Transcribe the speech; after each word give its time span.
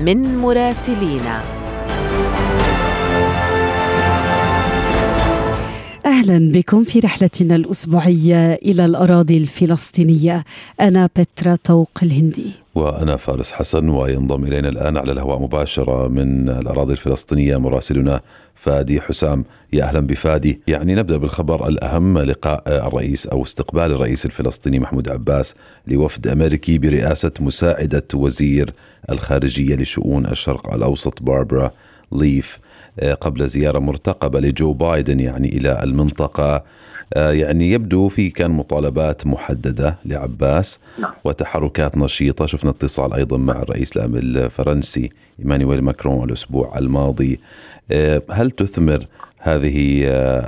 من 0.00 0.38
مراسلينا. 0.38 1.59
أهلا 6.10 6.52
بكم 6.52 6.84
في 6.84 6.98
رحلتنا 6.98 7.56
الأسبوعية 7.56 8.54
إلى 8.54 8.84
الأراضي 8.84 9.36
الفلسطينية. 9.36 10.44
أنا 10.80 11.08
بترا 11.16 11.56
طوق 11.64 11.90
الهندي. 12.02 12.50
وأنا 12.74 13.16
فارس 13.16 13.52
حسن 13.52 13.88
وينضم 13.88 14.44
إلينا 14.44 14.68
الآن 14.68 14.96
على 14.96 15.12
الهواء 15.12 15.42
مباشرة 15.42 16.08
من 16.08 16.48
الأراضي 16.48 16.92
الفلسطينية 16.92 17.56
مراسلنا 17.56 18.20
فادي 18.54 19.00
حسام. 19.00 19.44
يا 19.72 19.84
أهلا 19.84 20.00
بفادي. 20.00 20.60
يعني 20.68 20.94
نبدأ 20.94 21.16
بالخبر 21.16 21.68
الأهم 21.68 22.18
لقاء 22.18 22.62
الرئيس 22.66 23.26
أو 23.26 23.42
استقبال 23.42 23.92
الرئيس 23.92 24.26
الفلسطيني 24.26 24.78
محمود 24.78 25.10
عباس 25.10 25.54
لوفد 25.86 26.26
أمريكي 26.26 26.78
برئاسة 26.78 27.32
مساعدة 27.40 28.06
وزير 28.14 28.72
الخارجية 29.10 29.74
لشؤون 29.74 30.26
الشرق 30.26 30.74
الأوسط 30.74 31.22
باربرا 31.22 31.70
ليف. 32.12 32.58
قبل 33.20 33.48
زيارة 33.48 33.78
مرتقبة 33.78 34.40
لجو 34.40 34.72
بايدن 34.72 35.20
يعني 35.20 35.48
إلى 35.48 35.82
المنطقة. 35.82 36.54
آه، 36.54 36.64
يعني 37.16 37.70
يبدو 37.70 38.08
في 38.08 38.30
كان 38.30 38.50
مطالبات 38.50 39.26
محددة 39.26 39.96
لعباس 40.04 40.80
نعم. 40.98 41.12
وتحركات 41.24 41.96
نشيطة 41.96 42.46
شفنا 42.46 42.70
اتصال 42.70 43.14
أيضا 43.14 43.36
مع 43.36 43.62
الرئيس 43.62 43.96
الفرنسي 43.96 45.10
إيمانويل 45.40 45.82
ماكرون 45.82 46.28
الأسبوع 46.28 46.78
الماضي 46.78 47.40
آه، 47.92 48.22
هل 48.30 48.50
تثمر 48.50 49.06
هذه 49.42 50.04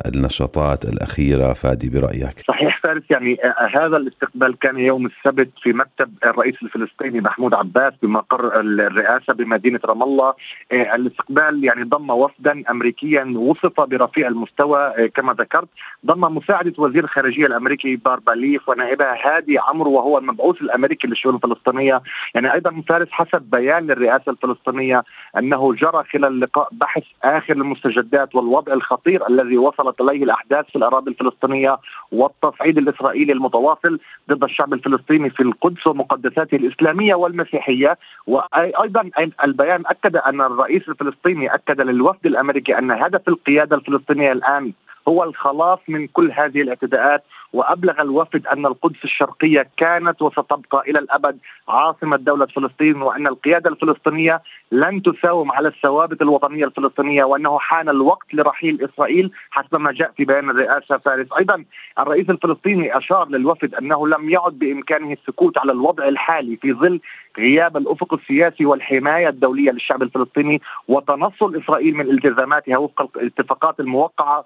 النشاطات 0.07 0.85
الأخيرة 0.85 1.53
فادي 1.53 1.89
برأيك؟ 1.89 2.39
صحيح 2.49 2.81
فارس 2.83 3.03
يعني 3.11 3.39
هذا 3.75 3.97
الاستقبال 3.97 4.59
كان 4.59 4.79
يوم 4.79 5.07
السبت 5.07 5.51
في 5.63 5.73
مكتب 5.73 6.11
الرئيس 6.25 6.55
الفلسطيني 6.63 7.21
محمود 7.21 7.55
عباس 7.55 7.93
بمقر 8.03 8.61
الرئاسة 8.61 9.33
بمدينة 9.33 9.81
رام 9.85 10.03
الله 10.03 10.35
الاستقبال 10.73 11.65
يعني 11.65 11.83
ضم 11.83 12.11
وفدا 12.11 12.63
أمريكيا 12.71 13.25
وصف 13.37 13.81
برفيع 13.81 14.29
المستوى 14.29 15.09
كما 15.15 15.33
ذكرت 15.33 15.69
ضم 16.07 16.35
مساعدة 16.53 16.73
وزير 16.79 17.05
الخارجية 17.05 17.47
الأمريكي 17.47 17.97
باربا 17.97 18.31
ليف 18.31 18.69
ونائبها 18.69 19.17
هادي 19.25 19.59
عمرو 19.59 19.93
وهو 19.93 20.19
المبعوث 20.19 20.63
الأمريكي 20.63 21.09
للشؤون 21.09 21.35
الفلسطينية. 21.35 22.03
يعني 22.35 22.53
أيضا 22.53 22.83
فارس 22.89 23.09
حسب 23.11 23.43
بيان 23.43 23.87
للرئاسة 23.87 24.33
الفلسطينية 24.33 25.05
أنه 25.39 25.75
جرى 25.75 26.05
خلال 26.13 26.25
اللقاء 26.25 26.69
بحث 26.73 27.03
آخر 27.25 27.53
المستجدات 27.53 28.35
والوضع 28.35 28.73
الخطير 28.73 29.29
الذي 29.29 29.59
وصلت 29.59 30.01
إليه 30.01 30.25
الأحداث 30.25 30.67
في 30.67 30.77
الأراضي 30.77 31.11
الفلسطينية 31.11 31.79
والتصعيد 32.13 32.79
الإسرائيلي 32.79 33.33
المتواصل 33.33 33.99
ضد 34.31 34.45
الشعب 34.45 34.73
الفلسطيني 34.73 35.31
في 35.31 35.43
القدس 35.43 35.87
ومقدساته 35.87 36.57
الإسلامية 36.57 37.15
والمسيحية. 37.15 37.99
وأيضا 38.27 39.11
البيان 39.45 39.83
أكد 39.87 40.17
أن 40.17 40.41
الرئيس 40.41 40.89
الفلسطيني 40.89 41.55
أكد 41.55 41.81
للوفد 41.81 42.27
الأمريكي 42.27 42.79
أن 42.79 42.91
هدف 42.91 43.29
القيادة 43.29 43.77
الفلسطينية 43.77 44.33
الآن 44.33 44.73
هو 45.09 45.25
الخلاص 45.25 45.79
من 45.89 46.07
كل 46.07 46.33
هذه 46.33 46.63
الاعتداءات 46.63 47.25
وأبلغ 47.53 48.01
الوفد 48.03 48.47
أن 48.47 48.67
القدس 48.67 49.05
الشرقية 49.05 49.69
كانت 49.77 50.23
وستبقى 50.23 50.83
إلى 50.89 50.99
الأبد 50.99 51.39
عاصمة 51.69 52.17
دولة 52.17 52.47
فلسطين 52.47 53.03
وأن 53.03 53.27
القيادة 53.27 53.71
الفلسطينية 53.71 54.43
لن 54.73 55.03
تساوم 55.03 55.53
على 55.53 55.69
الثوابت 55.69 56.23
الوطنية 56.23 56.65
الفلسطينية 56.65 57.25
وأنه 57.25 57.59
حان 57.59 57.89
الوقت 57.89 58.35
لرحيل 58.35 58.85
إسرائيل 58.85 59.31
حسب 59.51 59.77
ما 59.77 59.93
جاء 59.93 60.13
في 60.17 60.25
بيان 60.25 60.51
الرئاسة 60.51 60.99
فارس، 60.99 61.27
أيضا 61.39 61.65
الرئيس 61.99 62.31
الفلسطيني 62.31 62.99
أشار 62.99 63.29
للوفد 63.29 63.75
أنه 63.75 64.09
لم 64.09 64.31
يعد 64.31 64.53
بإمكانه 64.53 65.13
السكوت 65.13 65.59
على 65.59 65.73
الوضع 65.73 66.09
الحالي 66.09 66.57
في 66.57 66.73
ظل 66.73 67.01
غياب 67.39 67.77
الأفق 67.77 68.15
السياسي 68.15 68.65
والحماية 68.67 69.29
الدولية 69.29 69.71
للشعب 69.71 70.03
الفلسطيني 70.03 70.61
وتنصل 70.89 71.57
إسرائيل 71.57 71.95
من 71.97 72.11
التزاماتها 72.11 72.77
وفق 72.77 73.19
الاتفاقات 73.19 73.81
الموقعة 73.81 74.45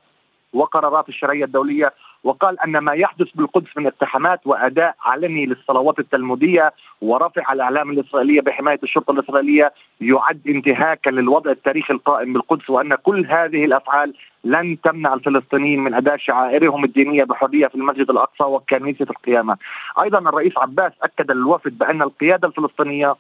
وقرارات 0.57 1.09
الشرعية 1.09 1.45
الدولية 1.45 1.93
وقال 2.25 2.61
أن 2.61 2.79
ما 2.79 2.93
يحدث 2.93 3.29
بالقدس 3.35 3.69
من 3.77 3.87
اقتحامات 3.87 4.41
وأداء 4.45 4.95
علني 5.05 5.47
للصلوات 5.47 5.99
التلمودية 5.99 6.73
ورفع 7.01 7.53
الإعلام 7.53 7.91
الإسرائيلية 7.91 8.41
بحماية 8.41 8.79
الشرطة 8.83 9.11
الإسرائيلية 9.11 9.73
يعد 10.01 10.41
انتهاكا 10.49 11.11
للوضع 11.11 11.51
التاريخي 11.51 11.93
القائم 11.93 12.33
بالقدس 12.33 12.71
وأن 12.71 12.95
كل 12.95 13.27
هذه 13.27 13.65
الأفعال 13.65 14.15
لن 14.45 14.81
تمنع 14.81 15.15
الفلسطينيين 15.15 15.81
من 15.81 15.95
أداء 15.95 16.17
شعائرهم 16.17 16.85
الدينية 16.85 17.25
بحرية 17.25 17.67
في 17.67 17.75
المسجد 17.75 18.11
الأقصى 18.11 18.45
وكنيسة 18.45 19.07
القيامة. 19.11 19.57
أيضا 20.03 20.19
الرئيس 20.19 20.53
عباس 20.59 20.93
أكد 21.03 21.31
للوفد 21.31 21.79
بأن 21.79 22.03
القيادة 22.03 22.49
الفلسطينية 22.49 23.15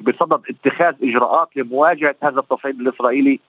بصدد 0.00 0.40
اتخاذ 0.50 0.94
إجراءات 1.02 1.48
لمواجهة 1.56 2.14
هذا 2.22 2.40
التصعيد 2.40 2.80
الإسرائيلي 2.80 3.40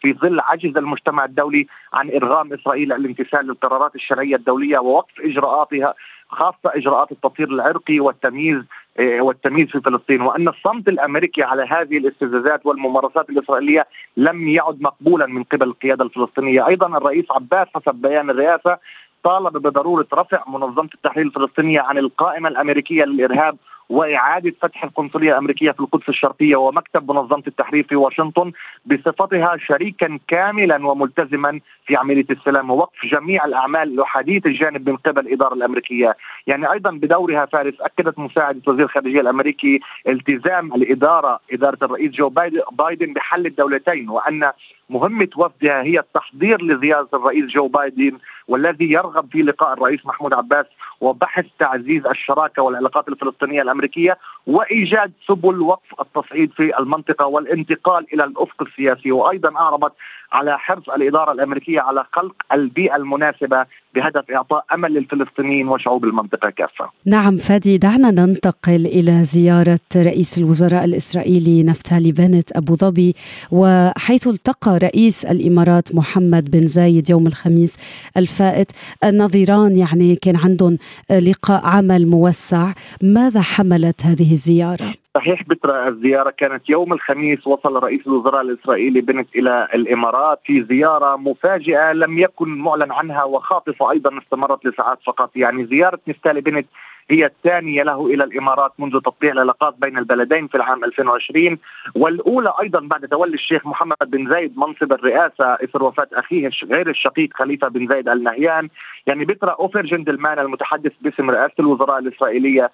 في 0.00 0.12
ظل 0.12 0.40
عجز 0.40 0.76
المجتمع 0.76 1.24
الدولي 1.24 1.66
عن 1.92 2.10
إرغام 2.10 2.52
إسرائيل 2.52 2.92
الامتثال 2.92 3.46
للقرارات 3.46 3.94
الشرعية 3.94 4.36
الدولية 4.36 4.78
ووقف 4.78 5.20
إجراءاتها 5.20 5.94
خاصة 6.28 6.66
إجراءات 6.66 7.12
التطهير 7.12 7.48
العرقي 7.48 8.00
والتمييز 8.00 8.62
آه، 8.98 9.20
والتمييز 9.20 9.68
في 9.68 9.80
فلسطين 9.80 10.20
وأن 10.20 10.48
الصمت 10.48 10.88
الأمريكي 10.88 11.42
على 11.42 11.62
هذه 11.62 11.98
الاستفزازات 11.98 12.66
والممارسات 12.66 13.30
الإسرائيلية 13.30 13.86
لم 14.16 14.48
يعد 14.48 14.80
مقبولا 14.80 15.26
من 15.26 15.42
قبل 15.42 15.66
القيادة 15.66 16.04
الفلسطينية، 16.04 16.66
أيضا 16.66 16.86
الرئيس 16.86 17.24
عباس 17.30 17.66
حسب 17.74 17.94
بيان 17.94 18.30
الرئاسة 18.30 18.78
طالب 19.24 19.52
بضرورة 19.52 20.06
رفع 20.14 20.44
منظمة 20.48 20.88
التحرير 20.94 21.26
الفلسطينية 21.26 21.80
عن 21.80 21.98
القائمة 21.98 22.48
الأمريكية 22.48 23.04
للإرهاب 23.04 23.56
وإعادة 23.88 24.54
فتح 24.60 24.84
القنصلية 24.84 25.30
الأمريكية 25.32 25.70
في 25.70 25.80
القدس 25.80 26.08
الشرقية 26.08 26.56
ومكتب 26.56 27.10
منظمة 27.10 27.42
التحرير 27.46 27.84
في 27.84 27.96
واشنطن 27.96 28.52
بصفتها 28.86 29.56
شريكا 29.56 30.18
كاملا 30.28 30.86
وملتزما 30.86 31.60
في 31.86 31.96
عملية 31.96 32.26
السلام 32.30 32.70
ووقف 32.70 33.06
جميع 33.06 33.44
الأعمال 33.44 33.96
لحديث 33.96 34.46
الجانب 34.46 34.88
من 34.90 34.96
قبل 34.96 35.26
الاداره 35.26 35.54
الأمريكية، 35.54 36.16
يعني 36.46 36.72
أيضا 36.72 36.90
بدورها 36.90 37.46
فارس 37.46 37.74
أكدت 37.80 38.18
مساعدة 38.18 38.60
وزير 38.66 38.84
الخارجية 38.84 39.20
الأمريكي 39.20 39.80
التزام 40.08 40.74
الإدارة 40.74 41.40
إدارة 41.52 41.78
الرئيس 41.82 42.12
جو 42.12 42.28
بايدن 42.72 43.12
بحل 43.12 43.46
الدولتين 43.46 44.08
وأن 44.08 44.52
مهمة 44.90 45.28
وفدها 45.36 45.82
هي 45.82 45.98
التحضير 45.98 46.62
لزيارة 46.62 47.08
الرئيس 47.14 47.44
جو 47.44 47.68
بايدن 47.68 48.18
والذي 48.48 48.92
يرغب 48.92 49.26
في 49.32 49.42
لقاء 49.42 49.72
الرئيس 49.72 50.06
محمود 50.06 50.32
عباس 50.34 50.66
وبحث 51.00 51.46
تعزيز 51.58 52.06
الشراكة 52.06 52.62
والعلاقات 52.62 53.08
الفلسطينية 53.08 53.62
الأمريكية 53.62 54.18
وإيجاد 54.46 55.12
سبل 55.26 55.60
وقف 55.60 56.00
التصعيد 56.00 56.50
في 56.52 56.78
المنطقة 56.78 57.26
والانتقال 57.26 58.06
إلى 58.14 58.24
الأفق 58.24 58.62
السياسي. 58.62 59.12
وأيضا 59.12 59.56
أعربت 59.56 59.92
على 60.32 60.58
حرص 60.58 60.88
الإدارة 60.88 61.32
الأمريكية 61.32 61.80
على 61.80 62.04
خلق 62.12 62.34
البيئة 62.52 62.96
المناسبة 62.96 63.66
بهدف 63.94 64.30
إعطاء 64.30 64.64
أمل 64.74 64.92
للفلسطينيين 64.92 65.68
وشعوب 65.68 66.04
المنطقة 66.04 66.50
كافة. 66.50 66.90
نعم 67.06 67.36
فادي 67.36 67.78
دعنا 67.78 68.10
ننتقل 68.10 68.86
إلى 68.86 69.24
زيارة 69.24 69.78
رئيس 69.96 70.38
الوزراء 70.38 70.84
الإسرائيلي 70.84 71.62
نفتالي 71.62 72.12
بنت 72.12 72.56
أبو 72.56 72.74
ظبي. 72.74 73.14
وحيث 73.52 74.26
التقى 74.26 74.77
رئيس 74.82 75.24
الإمارات 75.24 75.94
محمد 75.94 76.50
بن 76.50 76.66
زايد 76.66 77.10
يوم 77.10 77.26
الخميس 77.26 77.78
الفائت. 78.16 78.72
النظيران 79.04 79.76
يعني 79.76 80.16
كان 80.16 80.36
عندهم 80.36 80.76
لقاء 81.10 81.66
عمل 81.66 82.06
موسع. 82.06 82.72
ماذا 83.02 83.40
حملت 83.40 84.06
هذه 84.06 84.32
الزيارة؟ 84.32 84.94
صحيح 85.14 85.42
بترا 85.42 85.88
الزيارة 85.88 86.30
كانت 86.38 86.70
يوم 86.70 86.92
الخميس 86.92 87.46
وصل 87.46 87.76
رئيس 87.76 88.06
الوزراء 88.06 88.40
الإسرائيلي 88.42 89.00
بنت 89.00 89.28
إلى 89.36 89.68
الإمارات 89.74 90.40
في 90.44 90.64
زيارة 90.68 91.16
مفاجئة 91.16 91.92
لم 91.92 92.18
يكن 92.18 92.48
معلن 92.48 92.92
عنها 92.92 93.24
وخاطفة 93.24 93.90
أيضا 93.90 94.18
استمرت 94.18 94.66
لساعات 94.66 94.98
فقط. 95.06 95.30
يعني 95.36 95.66
زيارة 95.66 95.98
نفتالي 96.08 96.40
بنت 96.40 96.66
هي 97.10 97.26
الثانية 97.26 97.82
له 97.82 98.06
إلى 98.06 98.24
الإمارات 98.24 98.72
منذ 98.78 99.00
تطبيع 99.00 99.32
العلاقات 99.32 99.74
بين 99.78 99.98
البلدين 99.98 100.46
في 100.46 100.54
العام 100.54 100.84
2020 100.84 101.58
والأولى 101.94 102.52
أيضا 102.62 102.80
بعد 102.80 103.08
تولي 103.08 103.34
الشيخ 103.34 103.66
محمد 103.66 103.96
بن 104.06 104.30
زايد 104.30 104.58
منصب 104.58 104.92
الرئاسة 104.92 105.44
إثر 105.54 105.84
وفاة 105.84 106.08
أخيه 106.12 106.50
غير 106.64 106.90
الشقيق 106.90 107.30
خليفة 107.34 107.68
بن 107.68 107.86
زايد 107.86 108.08
ال 108.08 108.22
نهيان 108.22 108.68
يعني 109.06 109.24
بترا 109.24 109.50
أوفر 109.50 109.82
جندلمان 109.86 110.38
المتحدث 110.38 110.92
باسم 111.00 111.30
رئاسة 111.30 111.54
الوزراء 111.60 111.98
الإسرائيلية 111.98 112.70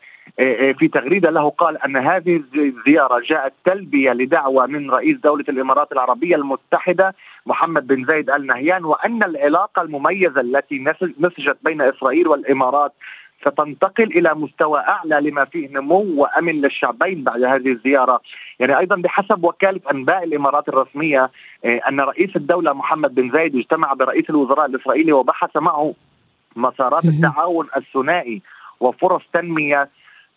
في 0.78 0.88
تغريدة 0.92 1.30
له 1.30 1.50
قال 1.50 1.82
أن 1.82 1.96
هذه 1.96 2.42
الزيارة 2.54 3.20
جاءت 3.28 3.52
تلبية 3.64 4.12
لدعوة 4.12 4.66
من 4.66 4.90
رئيس 4.90 5.16
دولة 5.19 5.44
الإمارات 5.48 5.92
العربية 5.92 6.37
المتحدة 6.37 7.14
محمد 7.46 7.87
بن 7.87 8.04
زايد 8.04 8.30
ال 8.30 8.46
نهيان 8.46 8.84
وأن 8.84 9.22
العلاقة 9.22 9.82
المميزة 9.82 10.40
التي 10.40 10.84
نسجت 11.19 11.56
بين 11.62 11.82
إسرائيل 11.82 12.28
والإمارات 12.28 12.92
ستنتقل 13.44 14.05
إلى 14.05 14.35
مستوى 14.35 14.81
أعلى 14.81 15.31
لما 15.31 15.44
فيه 15.44 15.69
نمو 15.69 16.06
وأمن 16.17 16.61
للشعبين 16.61 17.23
بعد 17.23 17.43
هذه 17.43 17.69
الزيارة، 17.69 18.20
يعني 18.61 18.79
أيضا 18.79 18.96
بحسب 18.96 19.44
وكالة 19.44 19.81
أنباء 19.91 20.25
الإمارات 20.25 20.69
الرسمية 20.69 21.31
أن 21.64 22.00
رئيس 22.00 22.37
الدولة 22.37 22.73
محمد 22.73 23.14
بن 23.14 23.31
زايد 23.31 23.56
اجتمع 23.56 23.93
برئيس 23.93 24.31
الوزراء 24.31 24.67
الإسرائيلي 24.67 25.12
وبحث 25.12 25.56
معه 25.56 25.94
مسارات 26.56 27.05
التعاون 27.05 27.69
الثنائي 27.76 28.43
وفرص 28.81 29.23
تنمية 29.32 29.88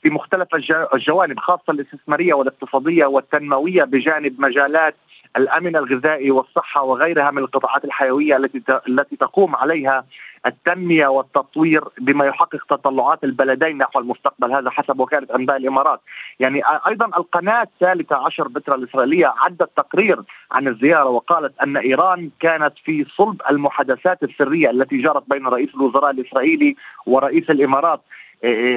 في 0.01 0.09
مختلف 0.09 0.47
الجوانب 0.93 1.39
خاصة 1.39 1.63
الاستثمارية 1.69 2.33
والاقتصادية 2.33 3.05
والتنموية 3.05 3.83
بجانب 3.83 4.41
مجالات 4.41 4.95
الأمن 5.37 5.75
الغذائي 5.75 6.31
والصحة 6.31 6.83
وغيرها 6.83 7.31
من 7.31 7.37
القطاعات 7.37 7.85
الحيوية 7.85 8.37
التي 8.37 8.61
التي 8.87 9.15
تقوم 9.15 9.55
عليها 9.55 10.05
التنمية 10.47 11.07
والتطوير 11.07 11.83
بما 12.01 12.25
يحقق 12.25 12.65
تطلعات 12.69 13.23
البلدين 13.23 13.77
نحو 13.77 13.99
المستقبل 13.99 14.51
هذا 14.51 14.69
حسب 14.69 14.99
وكالة 14.99 15.35
أنباء 15.35 15.57
الإمارات. 15.57 15.99
يعني 16.39 16.61
أيضا 16.87 17.05
القناة 17.05 17.61
الثالثة 17.61 18.15
عشر 18.15 18.47
بترا 18.47 18.75
الإسرائيلية 18.75 19.33
عدت 19.37 19.69
تقرير 19.77 20.19
عن 20.51 20.67
الزيارة 20.67 21.09
وقالت 21.09 21.59
أن 21.59 21.77
إيران 21.77 22.29
كانت 22.39 22.73
في 22.83 23.05
صلب 23.17 23.41
المحادثات 23.49 24.23
السرية 24.23 24.69
التي 24.69 24.97
جرت 24.97 25.23
بين 25.29 25.47
رئيس 25.47 25.69
الوزراء 25.75 26.11
الإسرائيلي 26.11 26.75
ورئيس 27.05 27.49
الإمارات. 27.49 28.01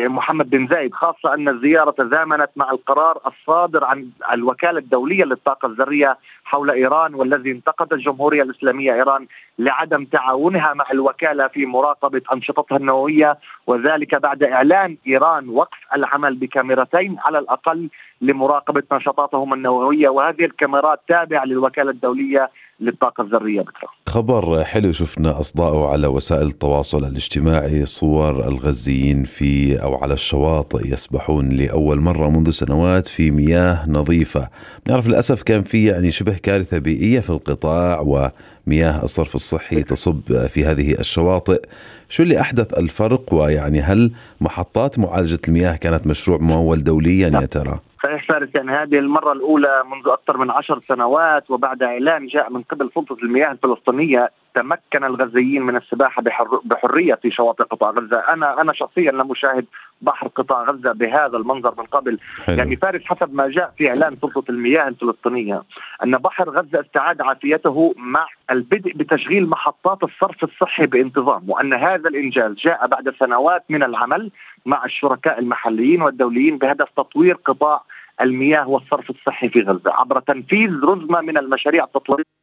محمد 0.06 0.50
بن 0.50 0.66
زايد 0.66 0.94
خاصة 0.94 1.34
أن 1.34 1.48
الزيارة 1.48 1.90
تزامنت 1.90 2.50
مع 2.56 2.70
القرار 2.70 3.18
الصادر 3.26 3.84
عن 3.84 4.10
الوكالة 4.32 4.78
الدولية 4.78 5.24
للطاقة 5.24 5.66
الذرية 5.66 6.18
حول 6.44 6.70
إيران 6.70 7.14
والذي 7.14 7.50
انتقد 7.50 7.92
الجمهورية 7.92 8.42
الإسلامية 8.42 8.92
إيران 8.94 9.26
لعدم 9.58 10.04
تعاونها 10.04 10.74
مع 10.74 10.84
الوكالة 10.92 11.48
في 11.48 11.66
مراقبة 11.66 12.22
أنشطتها 12.32 12.76
النووية 12.76 13.38
وذلك 13.66 14.14
بعد 14.14 14.42
إعلان 14.42 14.96
إيران 15.06 15.48
وقف 15.48 15.78
العمل 15.96 16.34
بكاميرتين 16.36 17.16
على 17.18 17.38
الأقل 17.38 17.88
لمراقبة 18.20 18.82
نشاطاتهم 18.92 19.54
النووية. 19.54 20.08
وهذه 20.08 20.44
الكاميرات 20.44 21.00
تابعة 21.08 21.44
للوكالة 21.44 21.90
الدولية 21.90 22.50
للطاقة 22.80 23.22
الذرية 23.22 23.60
بكرة. 23.60 23.88
خبر 24.06 24.64
حلو 24.64 24.92
شفنا 24.92 25.40
أصداؤه 25.40 25.88
على 25.88 26.06
وسائل 26.06 26.46
التواصل 26.46 27.04
الاجتماعي 27.04 27.86
صور 27.86 28.48
الغزيين 28.48 29.24
في 29.24 29.82
أو 29.82 29.94
على 29.94 30.14
الشواطئ 30.14 30.92
يسبحون 30.92 31.48
لأول 31.48 32.00
مرة 32.00 32.28
منذ 32.28 32.50
سنوات 32.50 33.06
في 33.06 33.30
مياه 33.30 33.90
نظيفة. 33.90 34.48
نعرف 34.88 35.06
للأسف 35.06 35.42
كان 35.42 35.62
في 35.62 35.84
يعني 35.84 36.10
شبه 36.10 36.36
كارثة 36.42 36.78
بيئية 36.78 37.20
في 37.20 37.30
القطاع 37.30 38.00
ومياه 38.00 39.02
الصرف 39.02 39.34
الصحي 39.34 39.82
تصب 39.82 40.46
في 40.46 40.64
هذه 40.64 40.92
الشواطئ. 40.92 41.62
شو 42.08 42.22
اللي 42.22 42.40
أحدث 42.40 42.78
الفرق؟ 42.78 43.34
ويعني 43.34 43.80
هل 43.80 44.12
محطات 44.40 44.98
معالجة 44.98 45.38
المياه 45.48 45.76
كانت 45.76 46.06
مشروع 46.06 46.38
ممول 46.38 46.84
دوليا 46.84 47.28
يا 47.28 47.46
ترى؟ 47.46 47.80
صحيح 48.02 48.26
فارس 48.28 48.48
يعني 48.54 48.72
هذه 48.72 48.98
المرة 48.98 49.32
الأولى 49.32 49.82
منذ 49.92 50.08
أكثر 50.08 50.36
من 50.36 50.50
عشر 50.50 50.80
سنوات 50.88 51.50
وبعد 51.50 51.82
إعلان 51.82 52.26
جاء 52.26 52.52
من 52.52 52.62
قبل 52.62 52.90
سلطة 52.94 53.16
المياه 53.22 53.52
الفلسطينية 53.52 54.30
تمكن 54.54 55.04
الغزيين 55.04 55.62
من 55.62 55.76
السباحة 55.76 56.22
بحر 56.22 56.60
بحرية 56.64 57.14
في 57.14 57.30
شواطئ 57.30 57.64
قطاع 57.64 57.90
غزة. 57.90 58.18
أنا 58.18 58.60
أنا 58.60 58.72
شخصيا 58.72 59.12
لم 59.12 59.30
أشاهد 59.30 59.66
بحر 60.02 60.28
قطاع 60.28 60.62
غزة 60.62 60.92
بهذا 60.92 61.36
المنظر 61.36 61.74
من 61.78 61.84
قبل. 61.84 62.18
حلو. 62.44 62.56
يعني 62.56 62.76
فارس 62.76 63.04
حسب 63.04 63.34
ما 63.34 63.48
جاء 63.48 63.72
في 63.78 63.88
إعلان 63.88 64.16
سلطة 64.16 64.50
المياه 64.50 64.88
الفلسطينية 64.88 65.62
أن 66.04 66.18
بحر 66.18 66.50
غزة 66.50 66.80
استعاد 66.80 67.20
عافيته 67.20 67.94
مع 67.96 68.26
البدء 68.50 68.92
بتشغيل 68.92 69.48
محطات 69.48 70.02
الصرف 70.02 70.44
الصحي 70.44 70.86
بانتظام 70.86 71.50
وأن 71.50 71.74
هذا 71.74 72.08
الإنجاز 72.08 72.54
جاء 72.54 72.86
بعد 72.86 73.14
سنوات 73.18 73.64
من 73.68 73.82
العمل 73.82 74.30
مع 74.66 74.84
الشركاء 74.84 75.38
المحليين 75.38 76.02
والدوليين 76.02 76.58
بهدف 76.58 76.88
تطوير 76.96 77.34
قطاع 77.34 77.82
المياه 78.20 78.68
والصرف 78.68 79.10
الصحي 79.10 79.48
في 79.48 79.60
غزة. 79.60 79.92
عبر 79.92 80.20
تنفيذ 80.20 80.70
رزمة 80.84 81.20
من 81.20 81.38
المشاريع 81.38 81.84
التطويرية 81.84 82.39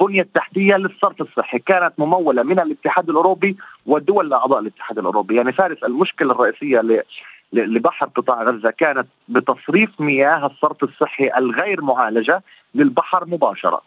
البنية 0.00 0.22
التحتية 0.22 0.76
للصرف 0.76 1.20
الصحي. 1.20 1.58
كانت 1.58 1.92
ممولة 1.98 2.42
من 2.42 2.60
الاتحاد 2.60 3.08
الأوروبي 3.10 3.56
ودول 3.86 4.32
أعضاء 4.32 4.58
الاتحاد 4.58 4.98
الأوروبي. 4.98 5.36
يعني 5.36 5.52
فارس 5.52 5.84
المشكلة 5.84 6.32
الرئيسية 6.32 7.04
لبحر 7.52 8.06
قطاع 8.06 8.42
غزة 8.42 8.70
كانت 8.70 9.06
بتصريف 9.28 10.00
مياه 10.00 10.46
الصرف 10.46 10.84
الصحي 10.84 11.30
الغير 11.36 11.82
معالجة 11.82 12.42
للبحر 12.74 13.26
مباشرة. 13.26 13.80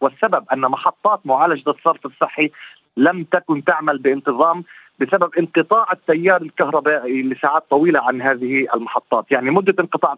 والسبب 0.00 0.44
أن 0.52 0.60
محطات 0.60 1.20
معالجة 1.24 1.70
الصرف 1.70 2.06
الصحي 2.06 2.50
لم 2.96 3.24
تكن 3.24 3.64
تعمل 3.64 3.98
بانتظام 3.98 4.64
بسبب 5.00 5.30
انقطاع 5.38 5.92
التيار 5.92 6.42
الكهربائي 6.42 7.22
لساعات 7.22 7.64
طويلة 7.70 8.00
عن 8.00 8.22
هذه 8.22 8.66
المحطات، 8.74 9.24
يعني 9.30 9.50
مدة 9.50 9.74
انقطاع 9.80 10.16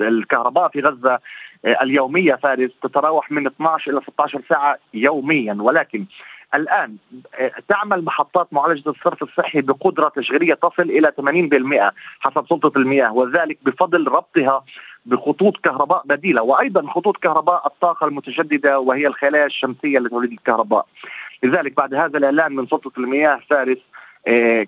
الكهرباء 0.00 0.68
في 0.68 0.80
غزة 0.80 1.18
اليومية 1.64 2.34
فارس 2.34 2.70
تتراوح 2.82 3.30
من 3.30 3.46
12 3.46 3.90
إلى 3.90 4.00
16 4.00 4.40
ساعة 4.48 4.78
يوميا 4.94 5.56
ولكن 5.60 6.04
الآن 6.54 6.96
تعمل 7.68 8.04
محطات 8.04 8.52
معالجة 8.52 8.90
الصرف 8.90 9.22
الصحي 9.22 9.60
بقدرة 9.60 10.12
تشغيلية 10.16 10.54
تصل 10.54 10.82
إلى 10.82 11.12
80% 11.90 11.92
حسب 12.20 12.46
سلطة 12.48 12.72
المياه 12.78 13.12
وذلك 13.12 13.58
بفضل 13.62 14.08
ربطها 14.08 14.64
بخطوط 15.06 15.56
كهرباء 15.56 16.02
بديلة 16.04 16.42
وأيضا 16.42 16.86
خطوط 16.86 17.16
كهرباء 17.16 17.66
الطاقة 17.66 18.06
المتجددة 18.06 18.78
وهي 18.78 19.06
الخلايا 19.06 19.46
الشمسية 19.46 19.98
التي 19.98 20.08
تولد 20.08 20.32
الكهرباء. 20.32 20.86
لذلك 21.42 21.76
بعد 21.76 21.94
هذا 21.94 22.18
الإعلان 22.18 22.56
من 22.56 22.66
سلطة 22.66 22.92
المياه 22.98 23.40
فارس 23.50 23.78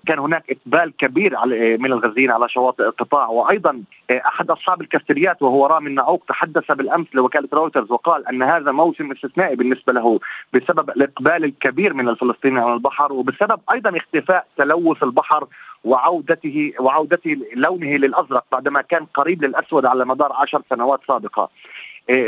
كان 0.05 0.19
هناك 0.19 0.43
إقبال 0.49 0.93
كبير 0.97 1.35
على 1.35 1.77
من 1.77 1.91
الغزيين 1.91 2.31
على 2.31 2.49
شواطئ 2.49 2.83
القطاع 2.83 3.27
وأيضا 3.27 3.83
أحد 4.11 4.51
أصحاب 4.51 4.81
الكافتريات 4.81 5.41
وهو 5.41 5.65
رامي 5.65 5.87
النعوق 5.89 6.23
تحدث 6.27 6.71
بالأمس 6.71 7.07
لوكالة 7.13 7.49
رويترز 7.53 7.91
وقال 7.91 8.27
أن 8.27 8.43
هذا 8.43 8.71
موسم 8.71 9.11
استثنائي 9.11 9.55
بالنسبة 9.55 9.93
له 9.93 10.19
بسبب 10.53 10.89
الإقبال 10.89 11.43
الكبير 11.43 11.93
من 11.93 12.09
الفلسطينيين 12.09 12.63
على 12.63 12.73
البحر 12.73 13.13
وبسبب 13.13 13.59
أيضا 13.71 13.97
اختفاء 13.97 14.47
تلوث 14.57 15.03
البحر 15.03 15.47
وعودته 15.83 16.73
وعودته 16.79 17.37
لونه 17.55 17.97
للأزرق 17.97 18.45
بعدما 18.51 18.81
كان 18.81 19.05
قريب 19.05 19.43
للأسود 19.43 19.85
على 19.85 20.05
مدار 20.05 20.33
عشر 20.33 20.61
سنوات 20.69 20.99
سابقة. 21.07 21.49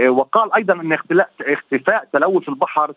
وقال 0.08 0.54
أيضا 0.54 0.74
أن 0.74 0.98
اختفاء 1.42 2.08
تلوث 2.14 2.50
البحر 2.50 2.94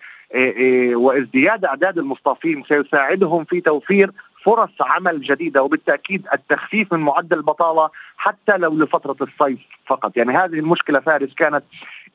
وازدياد 0.94 1.64
أعداد 1.64 1.99
المصطافين 1.99 2.64
سيساعدهم 2.68 3.44
في 3.44 3.61
توفير 3.61 4.11
فرص 4.44 4.70
عمل 4.80 5.20
جديدة 5.23 5.62
وبالتأكيد 5.62 6.26
التخفيف 6.32 6.92
من 6.92 7.00
معدل 7.00 7.37
البطالة 7.37 7.90
حتى 8.16 8.56
لو 8.56 8.78
لفترة 8.78 9.16
الصيف 9.20 9.58
فقط، 9.87 10.16
يعني 10.16 10.32
هذه 10.32 10.58
المشكلة 10.58 11.00
فارس 11.00 11.35
كانت 11.35 11.64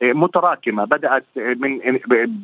متراكمة 0.03 0.85
بدأت 0.85 1.25
من 1.35 1.79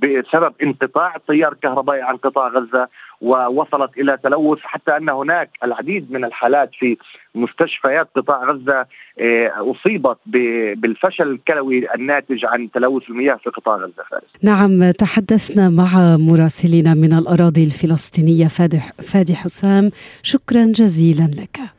بسبب 0.02 0.54
انقطاع 0.64 1.16
التيار 1.16 1.52
الكهربائي 1.52 2.02
عن 2.02 2.18
قطاع 2.18 2.48
غزة 2.48 2.88
ووصلت 3.22 3.98
إلى 3.98 4.18
تلوث 4.24 4.60
حتى 4.62 4.98
أن 4.98 5.10
هناك 5.10 5.50
العديد 5.64 6.12
من 6.12 6.26
الحالات 6.26 6.70
في 6.80 6.98
مستشفيات 7.36 8.10
قطاع 8.16 8.44
غزة 8.44 8.86
أصيبت 9.72 10.18
بالفشل 10.76 11.28
الكلوي 11.32 11.96
الناتج 11.96 12.46
عن 12.46 12.72
تلوث 12.72 13.10
المياه 13.10 13.36
في 13.36 13.50
قطاع 13.50 13.76
غزة 13.76 14.04
فارس. 14.12 14.24
نعم 14.44 14.92
تحدثنا 14.92 15.70
مع 15.70 16.18
مراسلنا 16.18 16.94
من 16.94 17.14
الأراضي 17.14 17.64
الفلسطينية 17.64 18.48
فادي 19.14 19.36
حسام 19.36 19.92
شكرا 20.24 20.66
جزيلا 20.66 21.24
لك. 21.42 21.79